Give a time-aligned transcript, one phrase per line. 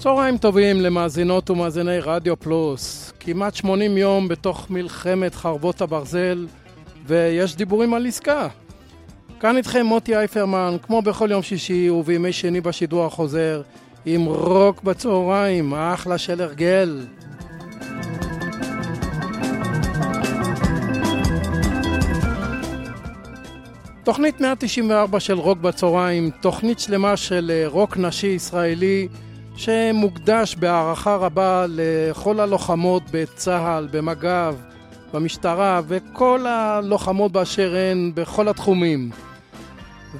[0.00, 3.12] צהריים טובים למאזינות ומאזיני רדיו פלוס.
[3.20, 6.46] כמעט 80 יום בתוך מלחמת חרבות הברזל,
[7.06, 8.48] ויש דיבורים על עסקה.
[9.40, 13.62] כאן איתכם מוטי אייפרמן, כמו בכל יום שישי ובימי שני בשידור החוזר,
[14.06, 17.06] עם רוק בצהריים, אחלה של הרגל.
[24.04, 29.08] תוכנית 194 של רוק בצהריים, תוכנית שלמה של אה, רוק נשי ישראלי
[29.60, 34.54] שמוקדש בהערכה רבה לכל הלוחמות בצה"ל, במג"ב,
[35.14, 39.10] במשטרה וכל הלוחמות באשר הן בכל התחומים.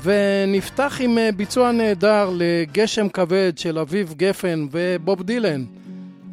[0.03, 5.65] ונפתח עם אה, ביצוע נהדר לגשם כבד של אביב גפן ובוב דילן.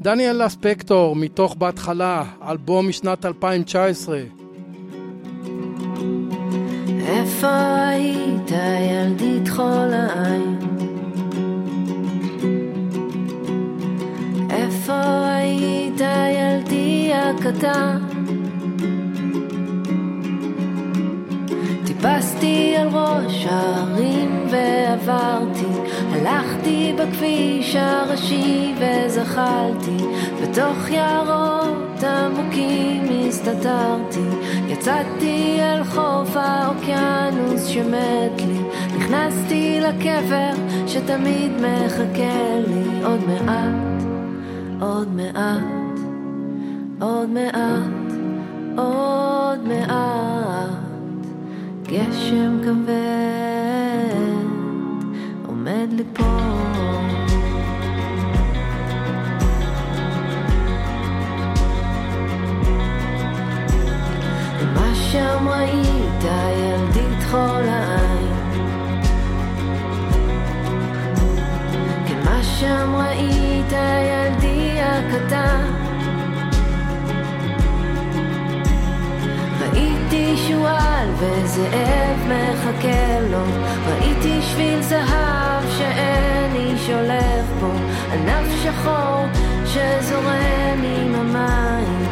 [0.02, 4.20] דניאל אספקטור מתוך בהתחלה, אלבום משנת 2019.
[7.08, 8.52] איפה היית
[8.92, 10.87] ילדית חול העין?
[14.88, 17.98] איפה היית ילדי הקטן?
[21.86, 30.06] טיפסתי על ראש ההרים ועברתי, הלכתי בכביש הראשי וזחלתי,
[30.42, 34.28] בתוך יערות עמוקים הסתתרתי,
[34.68, 38.60] יצאתי אל חוף האוקיינוס שמת לי,
[38.98, 40.54] נכנסתי לקבר
[40.88, 43.97] שתמיד מחכה לי עוד מעט,
[44.80, 46.00] עוד מעט,
[47.00, 48.12] עוד מעט,
[48.78, 50.38] עוד מעט.
[51.88, 52.88] גשם כבד
[55.48, 56.26] עומד ליפול
[64.76, 66.24] מה שם ראית
[66.58, 68.34] ילדית חול העין
[72.08, 74.27] כן מה שם ראית ילדי
[74.98, 75.88] הקטן.
[79.62, 83.44] ראיתי שועל וזאב מחכה לו,
[83.88, 87.72] ראיתי שביל זהב שאין איש הולך בו,
[88.14, 89.26] ענף שחור
[89.66, 92.06] שזורם עם המים,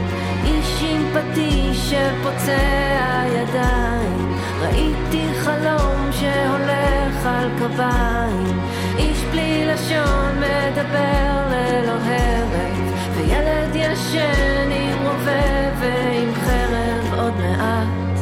[0.43, 4.24] איש עם פטיש שפוצע ידיים,
[4.65, 8.59] ראיתי חלום שהולך על קביים,
[8.97, 17.19] איש בלי לשון מדבר ללא הרף, וילד ישן עם רובה ועם חרב.
[17.19, 18.19] עוד מעט,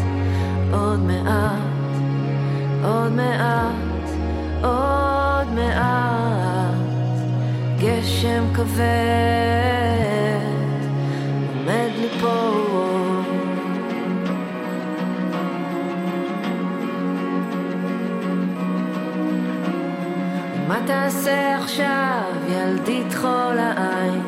[0.72, 1.98] עוד מעט,
[2.84, 4.10] עוד מעט,
[4.64, 6.74] עוד מעט,
[7.80, 8.84] גשם כבד
[11.54, 12.73] עומד ליפול.
[20.74, 24.22] מה תעשה עכשיו, ילדית חול העין?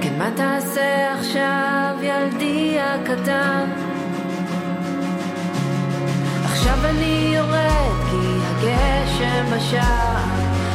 [0.00, 3.70] כן, מה תעשה עכשיו, ילדי הקטן?
[6.44, 10.24] עכשיו אני יורד כי הגשם בשער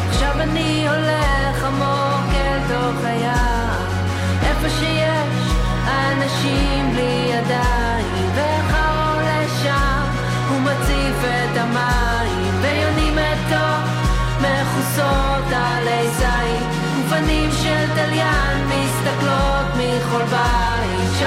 [0.10, 3.86] עכשיו אני הולך עמוק אל תוך היער
[4.44, 5.54] איפה שיש
[5.88, 6.81] אנשים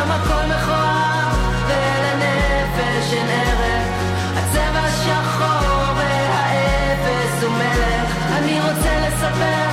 [0.04, 1.28] שם הכל מכוער
[1.68, 3.88] ולנפש אין ערך.
[4.36, 8.16] הצבע שחור והאפס הוא מלך.
[8.36, 9.68] אני רוצה לספר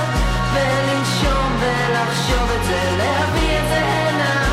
[0.54, 4.44] ולנשום ולחשוב את זה להביא את זה הנה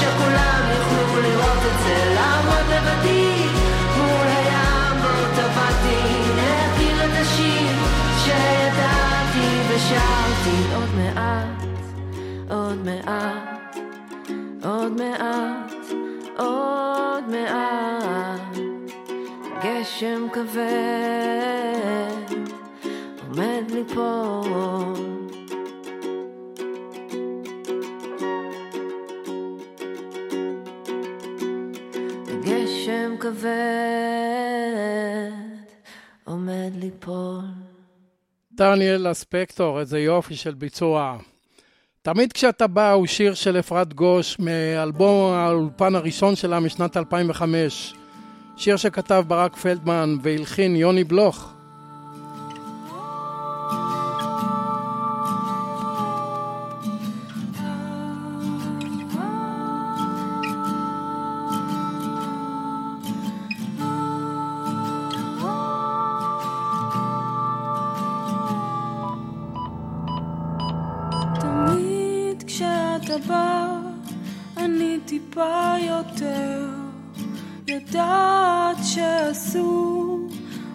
[0.00, 2.14] שכולם יוכלו לראות את זה.
[2.14, 3.46] לעמוד לבדי
[3.96, 7.76] מול הים בו טבעתי להכיר את השיר
[8.24, 11.64] שידעתי ושרתי עוד מעט
[12.50, 13.37] עוד מעט
[14.88, 15.72] עוד מעט
[16.36, 18.58] עוד מעט
[19.64, 20.64] גשם כבד
[23.28, 24.94] עומד ליפול
[32.42, 33.46] גשם כבד
[36.24, 37.44] עומד ליפול
[38.52, 41.18] דניאל אספקטור, איזה יופי של ביצוע.
[42.12, 47.94] תמיד כשאתה בא הוא שיר של אפרת גוש מאלבום האולפן הראשון שלה משנת 2005.
[48.56, 51.52] שיר שכתב ברק פלדמן והלחין יוני בלוך.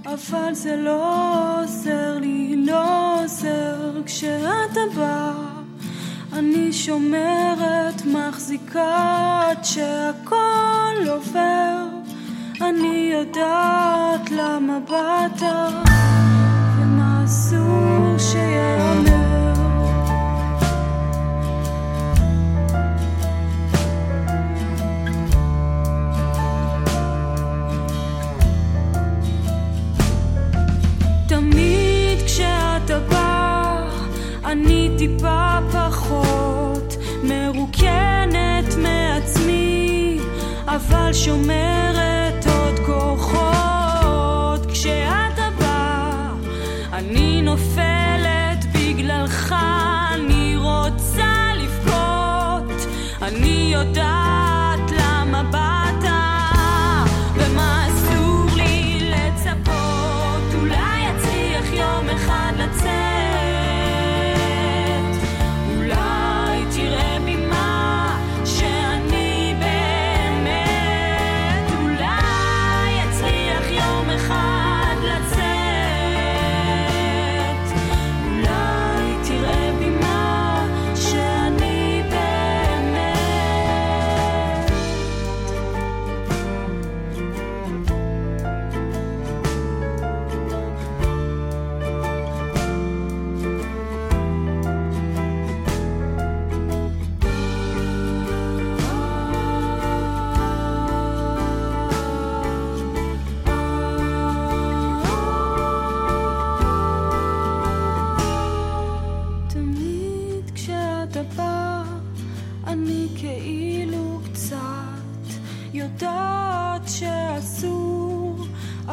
[0.06, 5.32] אבל זה לא עוזר לי, לא עוזר כשאתה בא.
[6.34, 11.86] אני שומרת, מחזיקה עד שהכל עובר.
[12.62, 15.42] אני יודעת למה באת
[16.78, 18.93] ומה אסור שיאמר.
[34.54, 40.20] אני טיפה פחות מרוקנת מעצמי,
[40.66, 44.72] אבל שומרת עוד כוחות.
[44.72, 46.30] כשאתה בא,
[46.94, 49.56] אני נופלת בגללך,
[50.14, 52.88] אני רוצה לבכות,
[53.22, 54.23] אני יודעת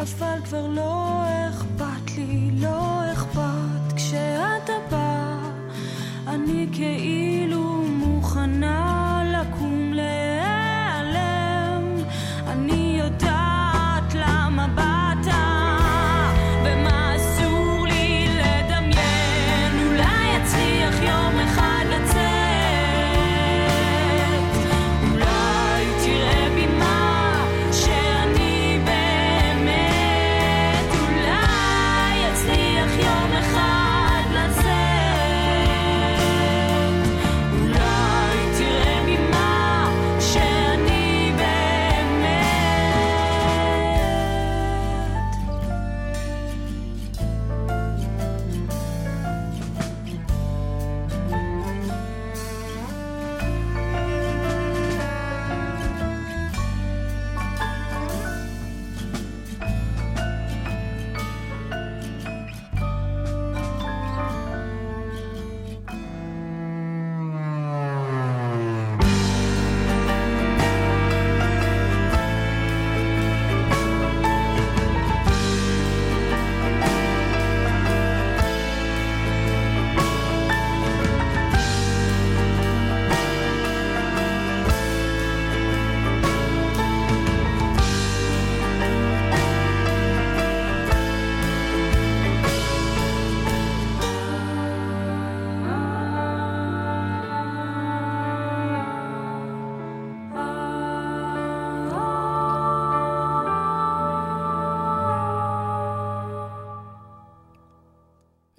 [0.01, 3.93] אבל כבר לא אכפת לי, לא אכפת.
[3.97, 5.37] כשאתה בא,
[6.27, 7.80] אני כאילו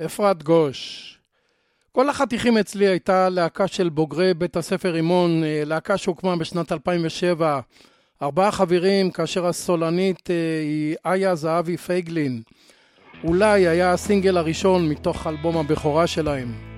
[0.06, 1.08] אפרת גוש.
[1.92, 7.60] כל החתיכים אצלי הייתה להקה של בוגרי בית הספר רימון, אה, להקה שהוקמה בשנת 2007.
[8.22, 12.42] ארבעה חברים, כאשר הסולנית אה, היא איה זהבי פייגלין.
[13.24, 16.71] אולי היה הסינגל הראשון מתוך אלבום הבכורה שלהם.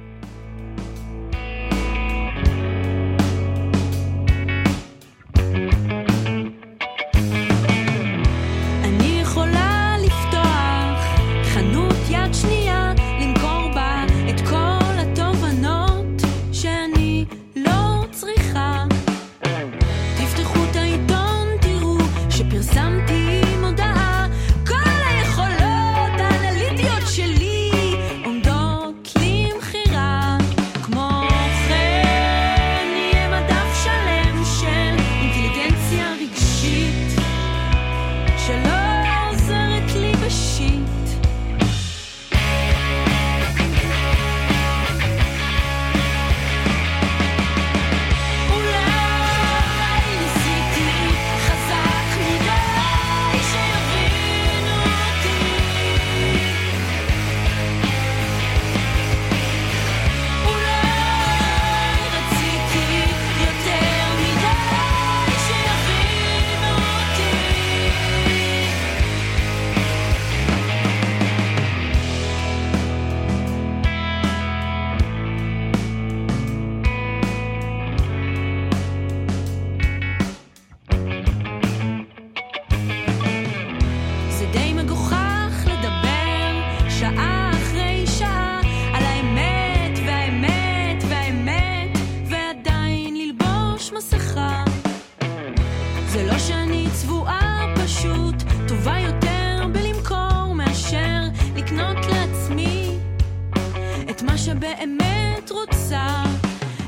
[105.93, 106.27] out.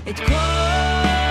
[0.05, 1.24] It's cold.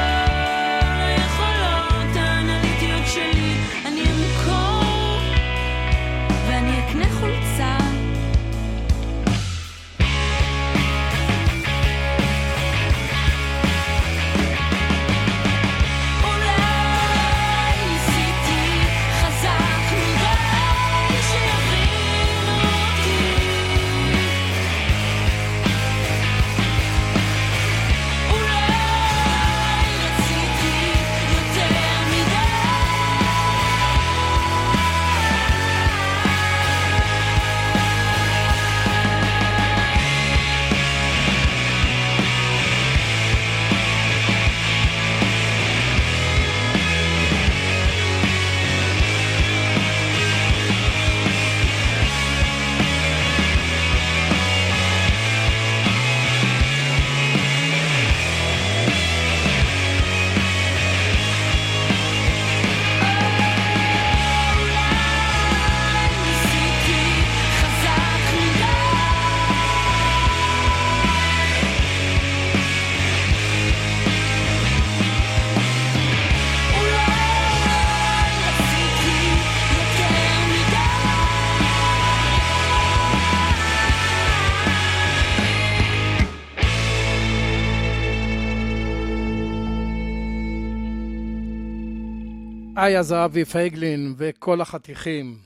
[92.84, 95.36] איה זהבי פייגלין וכל החתיכים.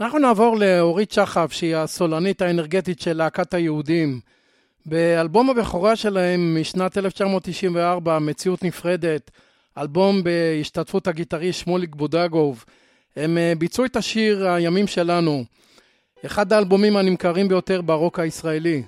[0.00, 4.20] אנחנו נעבור לאורית שחף, שהיא הסולנית האנרגטית של להקת היהודים.
[4.86, 9.30] באלבום הבכורה שלהם משנת 1994, מציאות נפרדת,
[9.78, 12.64] אלבום בהשתתפות הגיטרי שמוליק בודגוב,
[13.16, 15.44] הם אה, ביצעו את השיר הימים שלנו,
[16.26, 18.82] אחד האלבומים הנמכרים ביותר ברוק הישראלי.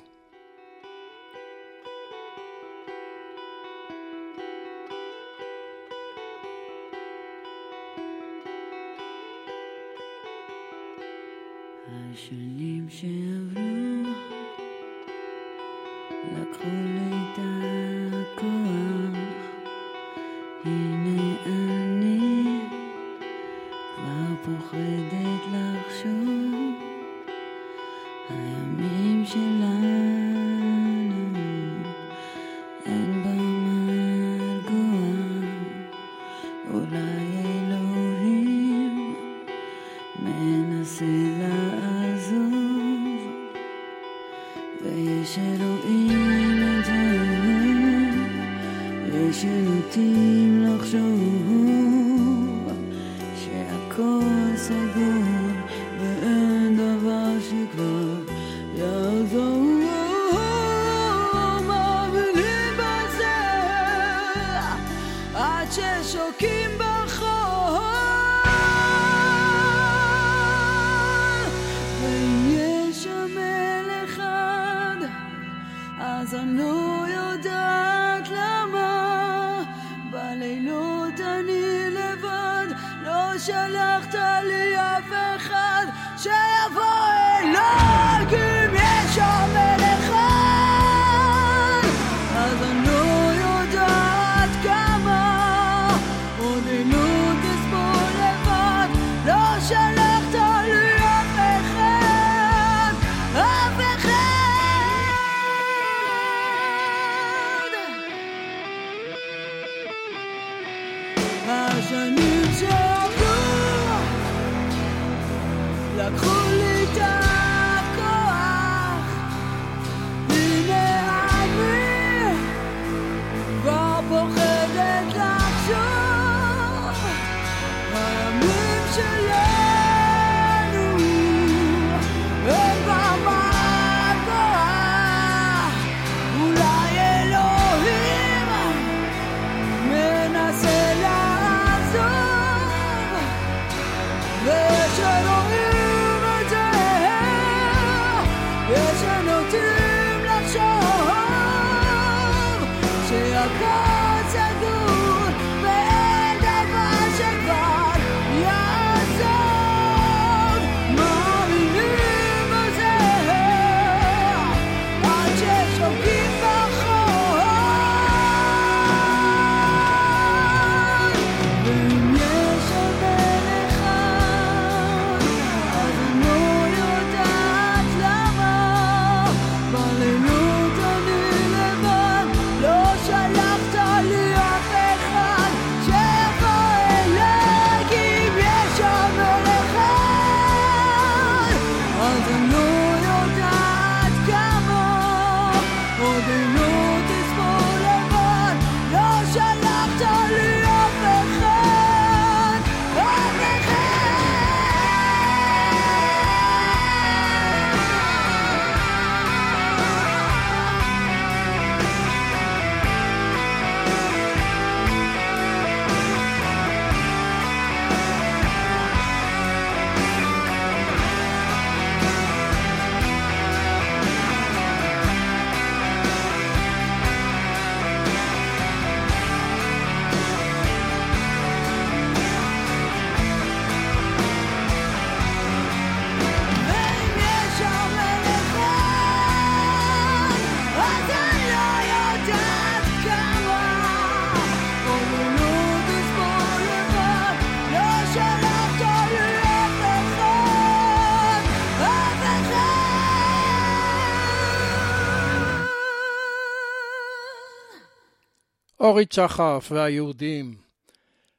[258.86, 260.54] אורי צ'חף והיהודים.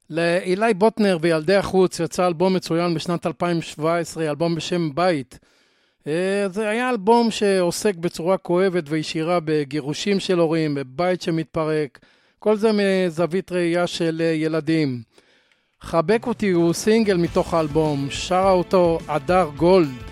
[0.10, 5.40] לאילי בוטנר וילדי החוץ יצא אלבום מצוין בשנת 2017, אלבום בשם בית.
[6.08, 12.00] אה, זה היה אלבום שעוסק בצורה כואבת וישירה בגירושים של הורים, בבית שמתפרק,
[12.40, 15.02] כל זה מזווית ראייה של אה, ילדים.
[15.82, 20.07] חבק אותי הוא סינגל מתוך האלבום, שרה אותו הדר גולד.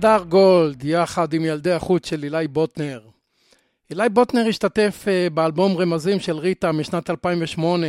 [0.00, 3.00] הדר גולד, יחד עם ילדי החוץ של אילי בוטנר.
[3.90, 7.86] אילי בוטנר השתתף אה, באלבום רמזים של ריטה משנת 2008,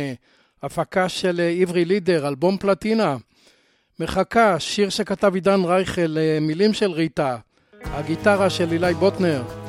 [0.62, 3.16] הפקה של אה, עברי לידר, אלבום פלטינה.
[4.00, 7.36] מחכה, שיר שכתב עידן רייכל, אה, מילים של ריטה,
[7.84, 9.61] הגיטרה של אילי בוטנר.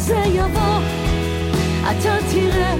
[0.00, 0.80] וזה יבוא,
[1.82, 2.74] אתה תראה,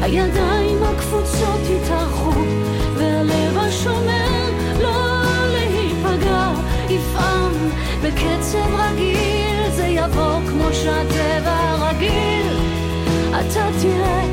[0.00, 2.32] הידיים הקפוצות יתארחו,
[2.96, 6.50] והלב השומר לא להיפגע,
[6.88, 7.52] יפעם
[8.02, 12.56] בקצב רגיל, זה יבוא כמו שהטבע רגיל,
[13.30, 14.24] אתה תראה,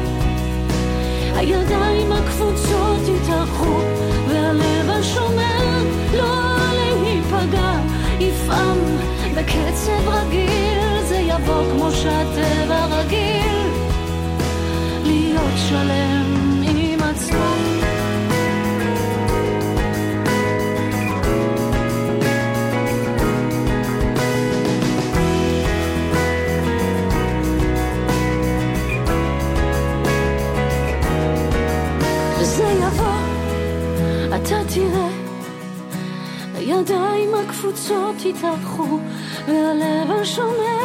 [1.35, 3.79] הידיים הקפוצות יתארחו,
[4.27, 7.73] והלב השומר לא להיפגע,
[8.19, 8.77] יפעם
[9.35, 10.64] בקצב רגיל,
[11.45, 13.67] זה יבוא כמו שהטבע רגיל,
[15.03, 17.45] להיות שלם עם עצמו.
[34.35, 35.07] אתה תראה,
[36.55, 38.99] הידיים הקפוצות יתארחו,
[39.47, 40.84] והלב השומר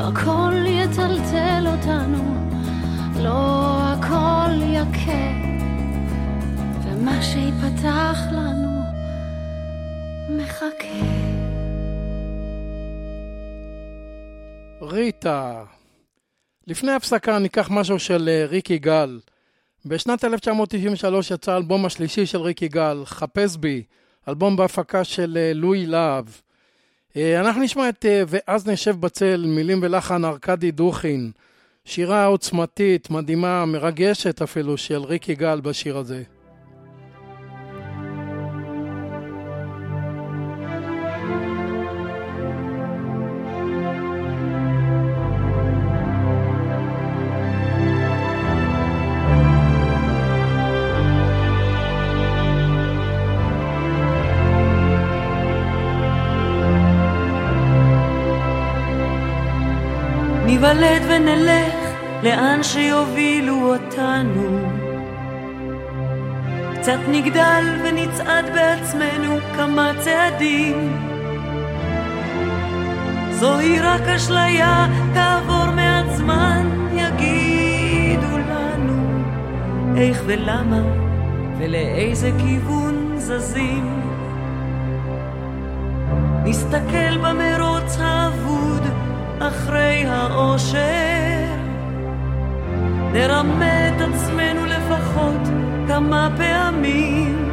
[0.00, 2.48] לא הכל יטלטל אותנו,
[3.22, 5.32] לא הכל יכה,
[6.84, 8.80] ומה שיפתח לנו
[10.28, 11.06] מחכה.
[14.82, 15.64] ריטה.
[16.66, 19.20] לפני הפסקה ניקח משהו של אה, ריקי גל.
[19.86, 23.82] בשנת 1993 יצא האלבום השלישי של ריקי גל, חפש בי,
[24.28, 26.24] אלבום בהפקה של אה, לואי להב.
[27.16, 31.30] אה, אנחנו נשמע את אה, ואז נשב בצל, מילים ולחן ארכדי דוכין.
[31.84, 36.22] שירה עוצמתית, מדהימה, מרגשת אפילו, של ריקי גל בשיר הזה.
[61.10, 61.74] ונלך
[62.22, 64.60] לאן שיובילו אותנו.
[66.74, 70.96] קצת נגדל ונצעד בעצמנו כמה צעדים.
[73.30, 79.22] זוהי רק אשליה, כעבור מעט זמן יגידו לנו
[79.96, 80.82] איך ולמה
[81.58, 84.00] ולאיזה כיוון זזים.
[86.44, 88.82] נסתכל במרוץ האבוד
[89.40, 91.46] אחרי האושר,
[93.12, 95.48] נרמה את עצמנו לפחות
[95.88, 97.50] כמה פעמים.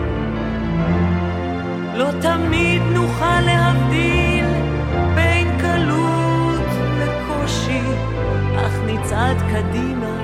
[1.95, 4.45] לא תמיד נוכל להבדיל
[5.15, 6.69] בין קלות
[6.99, 7.81] לקושי,
[8.57, 10.17] אך נצעד קדימה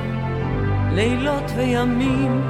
[0.91, 2.41] לילות וימים,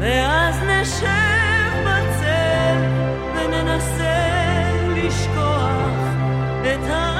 [0.00, 2.76] ואז נשב בצל
[3.34, 4.30] וננסה
[4.96, 5.39] לשכוח
[6.64, 7.19] את העבר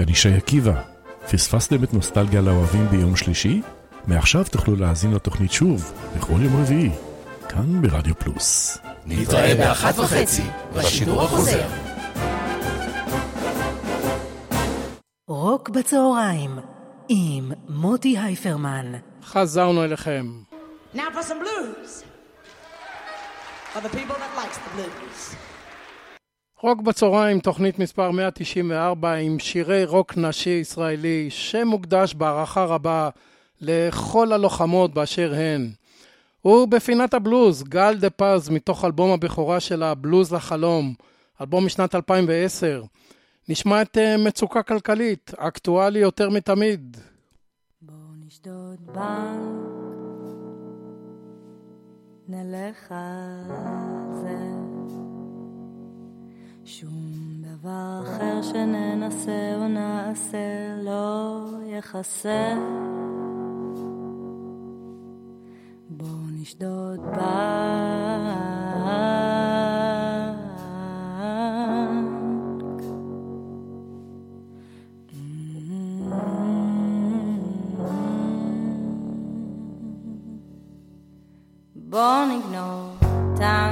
[0.00, 0.82] כאן ישי עקיבא.
[1.30, 3.62] פספסתם את נוסטלגיה לאוהבים ביום שלישי?
[4.06, 6.90] מעכשיו תוכלו להאזין לתוכנית שוב, בכל יום רביעי,
[7.48, 8.78] כאן ברדיו פלוס.
[9.06, 10.42] נתראה באחת וחצי,
[10.76, 11.66] בשידור החוזר.
[15.28, 16.58] רוק בצהריים
[17.08, 18.92] עם מוטי הייפרמן.
[19.24, 20.26] חזרנו אליכם.
[20.94, 22.04] Now for some blues.
[23.74, 25.49] For the people that likes the blues.
[26.62, 33.08] רוק בצהריים, תוכנית מספר 194 עם שירי רוק נשי ישראלי שמוקדש בהערכה רבה
[33.60, 35.70] לכל הלוחמות באשר הן.
[36.44, 40.94] ובפינת הבלוז, גל דה פז מתוך אלבום הבכורה שלה, בלוז לחלום,
[41.40, 42.84] אלבום משנת 2010.
[43.48, 46.96] נשמע את אה, מצוקה כלכלית, אקטואלי יותר מתמיד.
[47.82, 47.94] בוא
[48.26, 49.60] נשדוד בנק,
[52.28, 53.89] נלך על.
[56.72, 62.54] שום דבר אחר שננסה או נעשה לא יחסר.
[65.88, 67.20] בואו נשדוד ב...
[81.74, 82.98] בואו נגנוב
[83.36, 83.69] טעם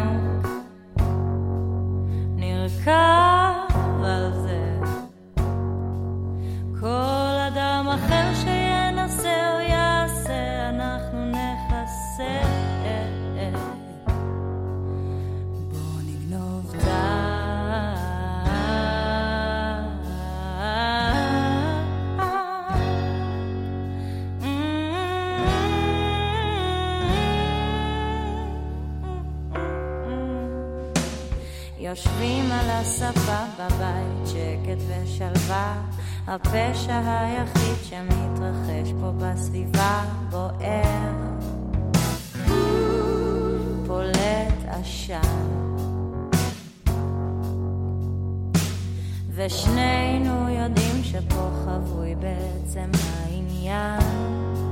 [2.88, 3.17] sky.
[31.88, 35.83] יושבים על הספה בבית, שקט ושלווה.
[36.27, 41.12] הפשע היחיד שמתרחש פה בסביבה בוער,
[43.86, 45.20] פולט עשן.
[49.34, 54.67] ושנינו יודעים שפה חבוי בעצם העניין.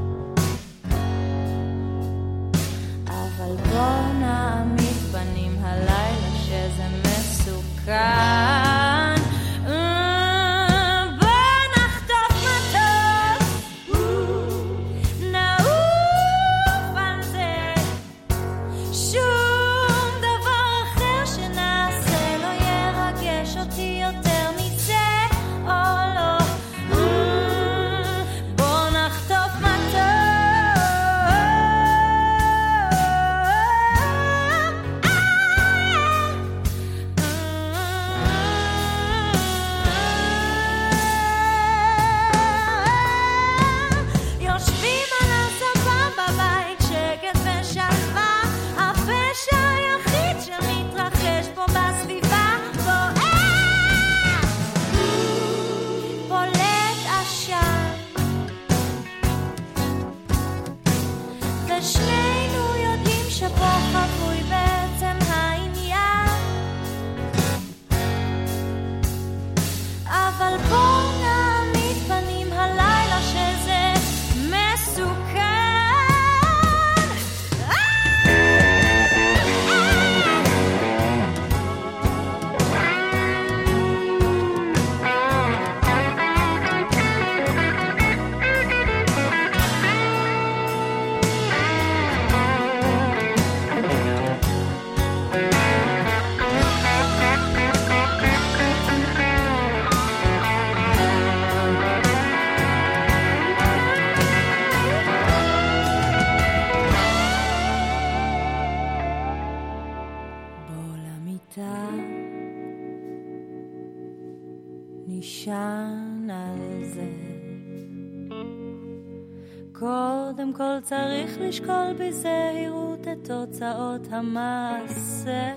[119.78, 125.54] קודם כל צריך לשקול בזהירות את תוצאות המעשה.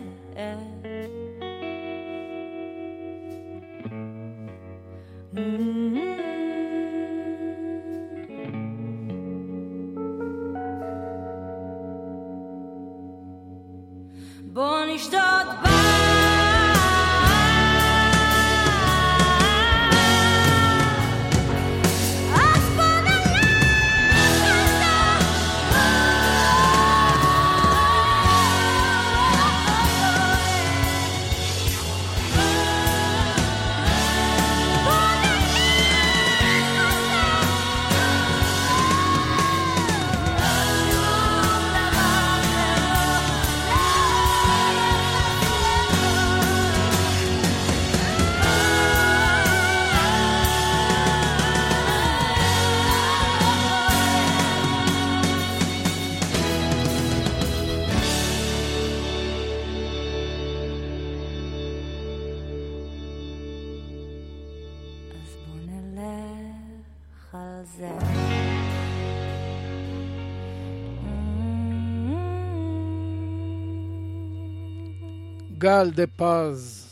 [75.70, 76.88] גל דה פז.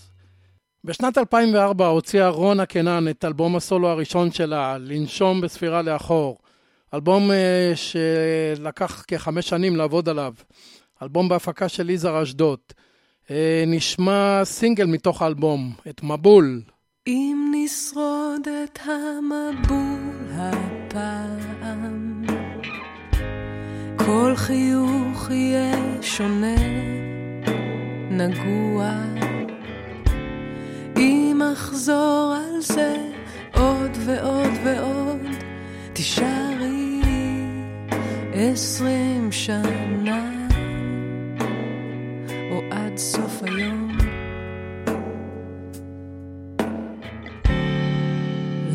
[0.84, 6.38] בשנת 2004 הוציאה רונה קנן את אלבום הסולו הראשון שלה, לנשום בספירה לאחור.
[6.94, 10.34] אלבום אה, שלקח כחמש שנים לעבוד עליו.
[11.04, 12.60] אלבום בהפקה של יזהר אשדוד.
[13.32, 16.62] אה, נשמע סינגל מתוך האלבום, את מבול.
[17.08, 22.24] אם נשרוד את המבול הפעם,
[23.98, 26.56] כל חיוך יהיה שונה,
[28.12, 28.92] נגוע.
[30.98, 32.96] אם אחזור על זה
[33.54, 35.22] עוד ועוד ועוד,
[35.94, 37.02] תישארי
[38.34, 40.32] עשרים שנה,
[42.52, 43.98] או עד סוף היום.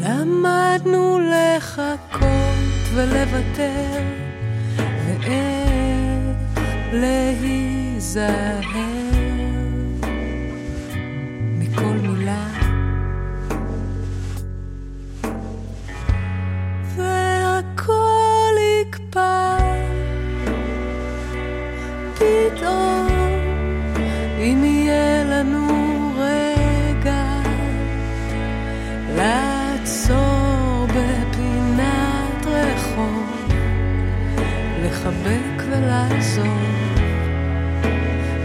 [0.01, 2.23] למדנו לחכות
[2.95, 4.03] ולוותר,
[4.77, 5.33] ואיך
[6.93, 8.61] להיזהר
[36.23, 36.99] ולעזוב,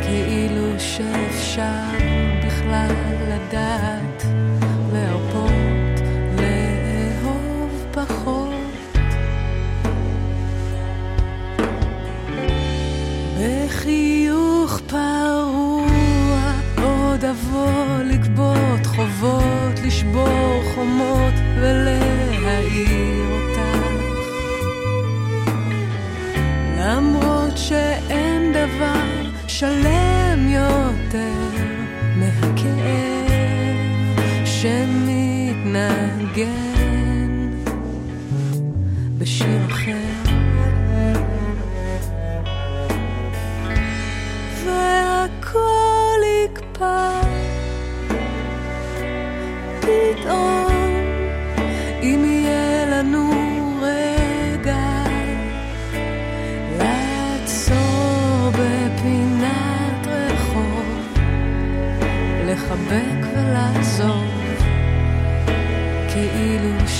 [0.02, 1.84] כאילו שאפשר
[2.48, 2.92] בכלל
[3.28, 3.97] לדעת,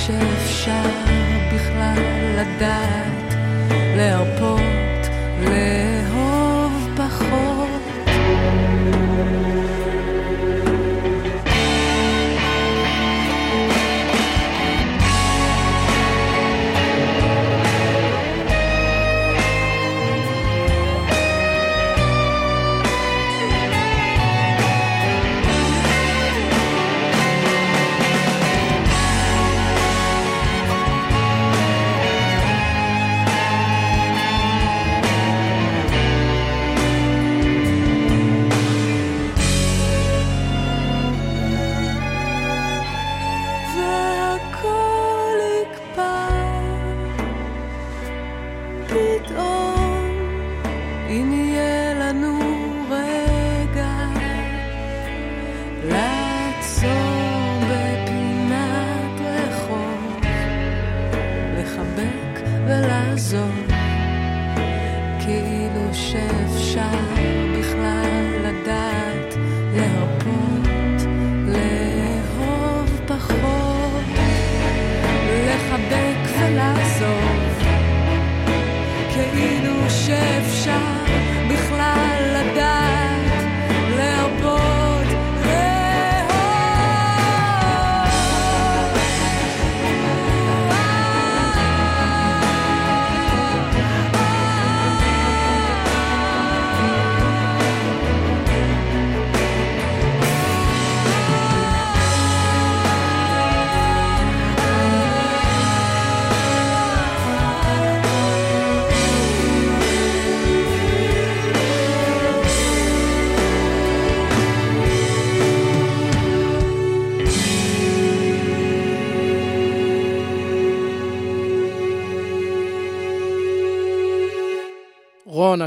[0.08, 0.82] שאפשר
[1.54, 2.04] בכלל
[2.38, 3.36] לדעת
[3.98, 4.57] להרפות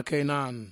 [0.01, 0.65] רונה קינן.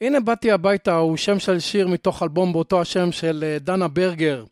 [0.00, 4.44] הנה באתי הביתה הוא שם של שיר מתוך אלבום באותו השם של אה, דנה ברגר.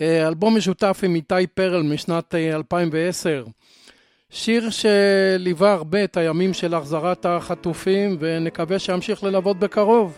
[0.00, 3.44] אה, אלבום משותף עם איתי פרל משנת אה, 2010.
[4.30, 10.16] שיר שליווה הרבה את הימים של החזרת החטופים ונקווה שימשיך ללוות בקרוב.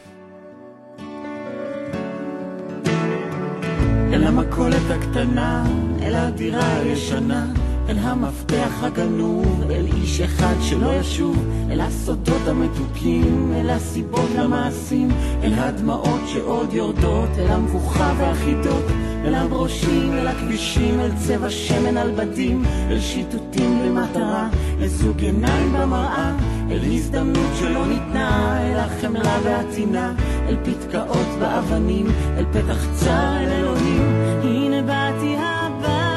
[4.13, 5.65] אל המכולת הקטנה,
[6.03, 7.47] אל הדירה הישנה,
[7.89, 15.09] אל המפתח הגנוב, אל איש אחד שלא ישוב, אל הסודות המתוקים, אל הסיבות למעשים,
[15.43, 18.85] אל הדמעות שעוד יורדות, אל המבוכה והחידות,
[19.25, 24.49] אל הברושים, אל הכבישים, אל צבע שמן על בדים, אל שיטוטים למטרה,
[24.81, 26.33] אל זוג עיניים במראה,
[26.71, 30.13] אל הזדמנות שלא ניתנה, אל החמלה והטינה,
[30.49, 32.07] אל פתקאות באבנים,
[32.37, 34.03] אל פתח צר אל אלוהים,
[34.43, 36.14] הנה באתי הביתה.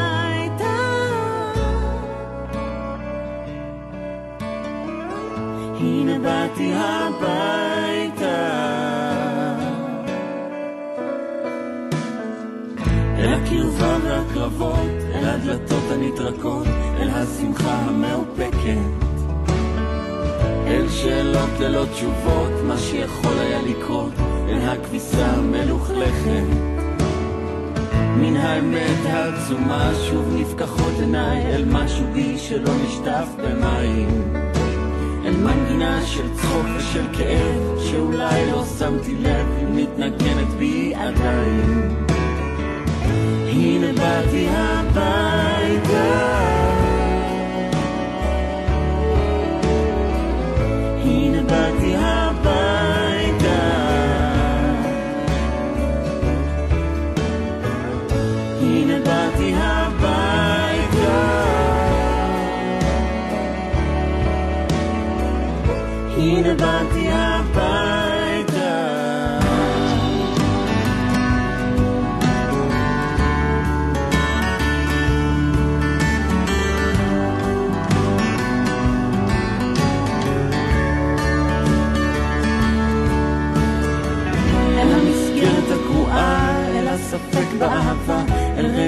[5.79, 8.27] הנה באתי הביתה.
[13.17, 16.67] אל הקרבה והקרבות, אל הדלתות הנטרקות,
[16.99, 19.07] אל השמחה המאופקת.
[20.67, 24.13] אל שאלות ללא תשובות, מה שיכול היה לקרות,
[24.49, 26.47] אל הכביסה המלוכלכת.
[28.17, 34.56] מן האמת העצומה שוב נפקחות עיניי, אל משהו בי שלא נשטף במים.
[35.43, 41.95] מנגינה של צחוק ושל כאב, שאולי לא שמתי לב, היא מתנגנת בי עדיין.
[43.47, 45.26] הנה באתי הביתה.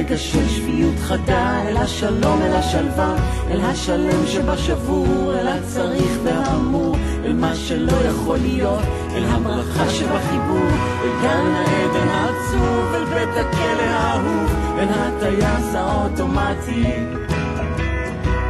[0.10, 3.16] רגע של שפיות חדה, אל השלום, אל השלווה,
[3.52, 6.96] אל השלם שבשבור, אל הצריך והאמור,
[7.26, 8.84] אל מה שלא יכול להיות,
[9.16, 10.70] אל הברכה שבחיבור,
[11.04, 16.84] אל גן העדן העצוב, אל בית הכלא האהוב, אל הטייס האוטומטי.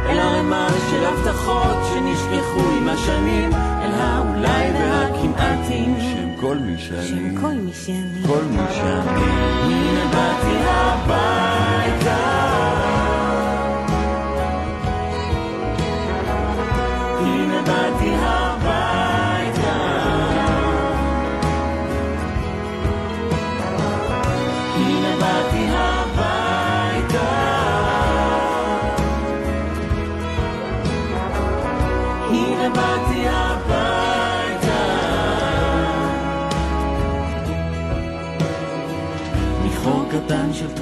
[0.06, 5.96] אל ערימה של הבטחות שנשכחו עם השנים, אל האולי והכמעטים
[6.40, 9.22] כל מי שאני, כל מי שאני, כל מי שאני.
[9.62, 11.49] הנה באתי הביתה.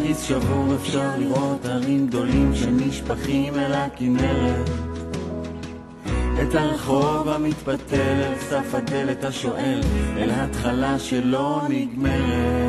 [0.09, 4.69] תריס שבור אפשר לראות הרים גדולים שנשפכים אל הכנרת.
[6.43, 9.81] את הרחוב המתפתל אל סף הדלת השואל,
[10.17, 12.69] אל התחלה שלא נגמרת.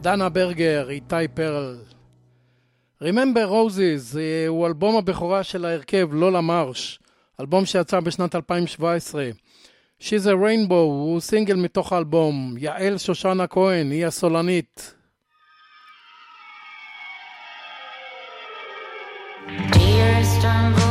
[0.00, 1.78] דנה ברגר, איתי פרל.
[3.02, 7.00] Remember Roses אה, הוא אלבום הבכורה של ההרכב לולה מרש,
[7.40, 9.30] אלבום שיצא בשנת 2017.
[10.04, 14.94] She's a Rainbow הוא סינגל מתוך האלבום, יעל שושנה כהן היא הסולנית.
[19.72, 20.81] Dearest, I'm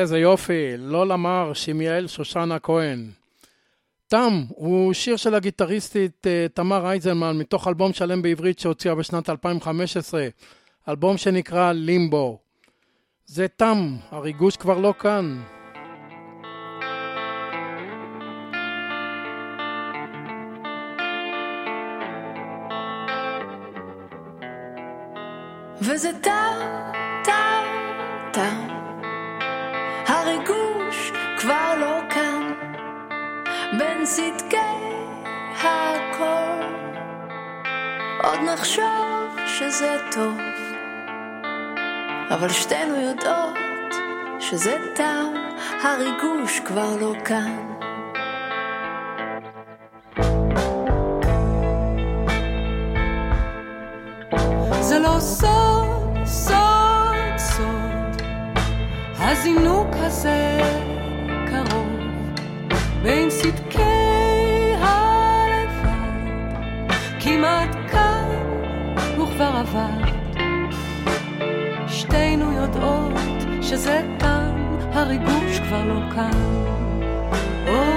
[0.00, 3.10] איזה יופי, לא למר, שמיאל שושנה כהן.
[4.08, 10.28] תם הוא שיר של הגיטריסטית אה, תמר אייזנמן מתוך אלבום שלם בעברית שהוציאה בשנת 2015,
[10.88, 12.38] אלבום שנקרא לימבו.
[13.26, 15.42] זה תם, הריגוש כבר לא כאן.
[25.82, 26.54] וזה תם,
[27.24, 27.64] תם,
[28.32, 28.75] תם.
[30.26, 32.52] הריגוש כבר לא כאן,
[33.78, 34.56] בין צדקי
[35.62, 36.66] הכל.
[38.24, 40.38] עוד נחשוב שזה טוב,
[42.30, 43.94] אבל שתינו יודעות
[44.40, 45.26] שזה תם,
[45.82, 47.66] הריגוש כבר לא כאן.
[54.80, 55.55] זה לא סוד,
[59.38, 60.60] הזינוק הזה
[61.50, 61.88] קרוב
[63.02, 66.46] בין צדקי הלבד,
[67.20, 68.28] כמעט כאן
[69.14, 70.04] וכבר עבר.
[71.88, 73.12] שתינו יודעות
[73.62, 76.30] שזה תם, הריגוש כבר לא כאן.
[77.68, 77.95] או,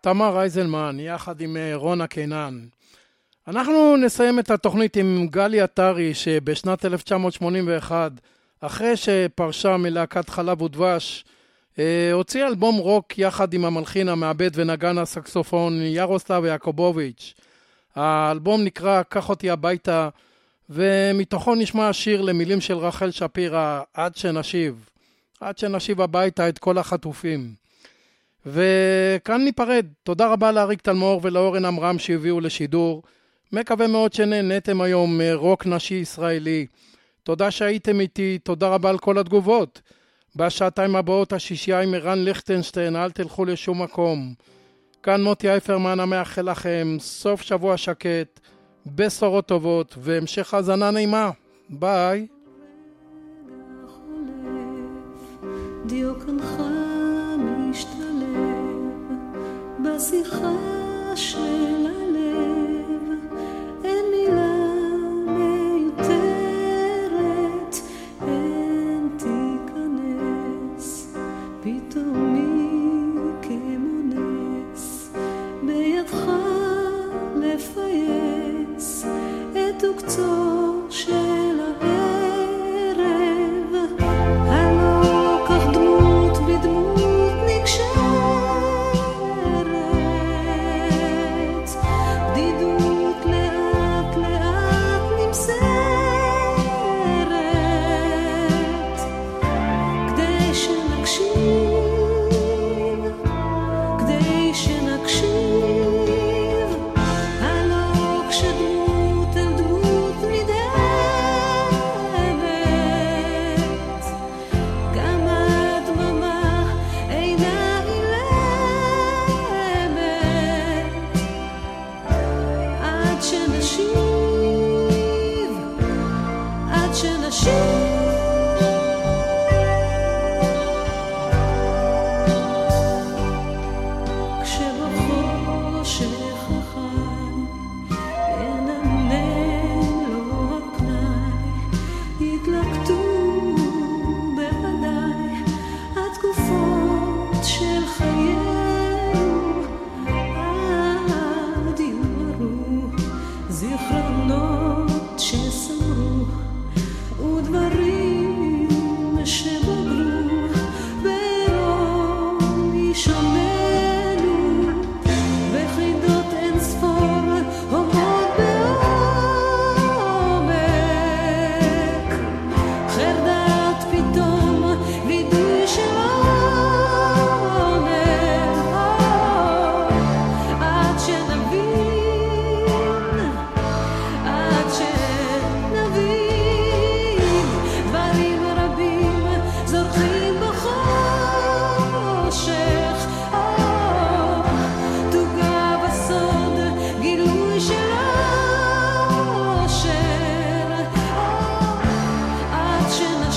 [0.00, 2.58] תמר אייזלמן, יחד עם אה, רונה קינן.
[3.48, 8.12] אנחנו נסיים את התוכנית עם גלי עטרי, שבשנת 1981,
[8.60, 11.24] אחרי שפרשה מלהקת חלב ודבש,
[11.78, 17.34] אה, הוציא אלבום רוק יחד עם המלחין, המעבד ונגן הסקסופון ירוסלב יעקובוביץ'.
[17.94, 20.08] האלבום נקרא "קח אותי הביתה",
[20.70, 24.88] ומתוכו נשמע שיר למילים של רחל שפירא, "עד שנשיב".
[25.40, 27.59] עד שנשיב הביתה את כל החטופים.
[28.46, 29.86] וכאן ניפרד.
[30.02, 33.02] תודה רבה לאריק תלמור ולאורן עמרם שהביאו לשידור.
[33.52, 36.66] מקווה מאוד שנהנתם היום מרוק נשי ישראלי.
[37.22, 39.80] תודה שהייתם איתי, תודה רבה על כל התגובות.
[40.36, 44.34] בשעתיים הבאות השישייה עם ערן ליכטנשטיין, אל תלכו לשום מקום.
[45.02, 48.40] כאן מוטי אייפרמן המאחל לכם סוף שבוע שקט,
[48.86, 51.30] בשורות טובות והמשך האזנה נעימה.
[51.70, 52.26] ביי.
[55.86, 56.69] דיוקנך
[60.00, 60.52] בשיחה
[61.14, 61.69] של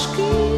[0.08, 0.53] que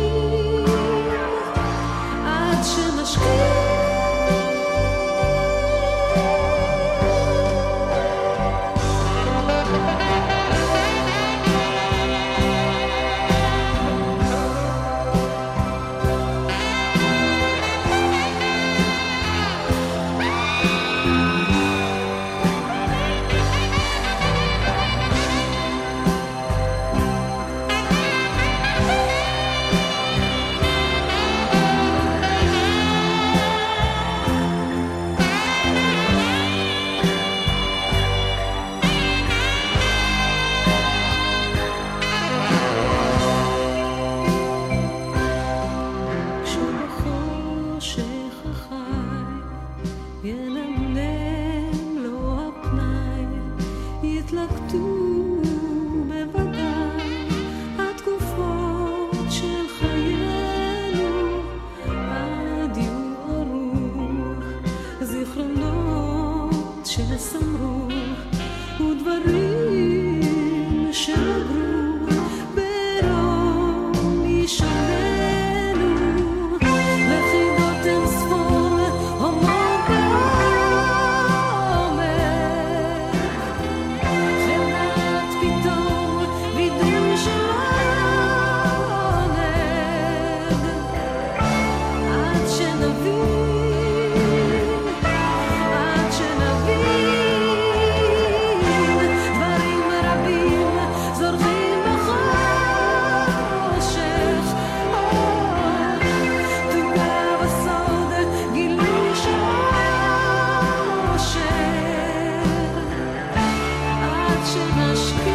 [114.55, 115.34] aşık aşkı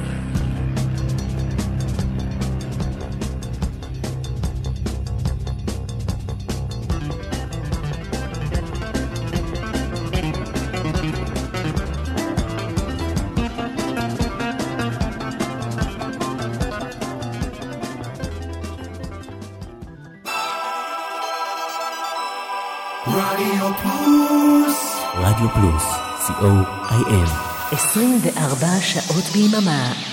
[28.91, 30.10] שעות ביממה.